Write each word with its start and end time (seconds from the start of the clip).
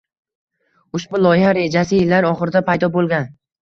Ushbu 1.01 1.21
loyiha 1.27 1.53
rejasi 1.61 2.03
yillar 2.03 2.31
oxirida 2.35 2.67
paydo 2.75 2.95
bo‘lgan. 3.01 3.35